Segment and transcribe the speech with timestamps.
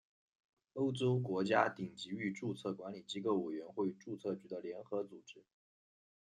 [0.73, 5.43] 欧洲国家顶级域注册管理机构委员会注册局的联合组织。